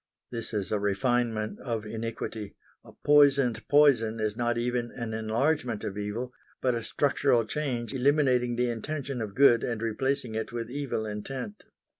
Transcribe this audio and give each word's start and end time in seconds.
This 0.31 0.51
is 0.51 0.71
a 0.71 0.79
refinement 0.79 1.59
of 1.59 1.85
iniquity; 1.85 2.55
a 2.83 2.93
poisoned 3.05 3.61
poison 3.67 4.19
is 4.19 4.35
not 4.35 4.57
even 4.57 4.91
an 4.95 5.13
enlargement 5.13 5.83
of 5.83 5.95
evil 5.95 6.33
but 6.59 6.73
a 6.73 6.81
structural 6.81 7.45
change 7.45 7.93
eliminating 7.93 8.55
the 8.55 8.71
intention 8.71 9.21
of 9.21 9.35
good 9.35 9.63
and 9.63 9.79
replacing 9.79 10.33
it 10.33 10.51
with 10.51 10.71
evil 10.71 11.05
intent. 11.05 11.65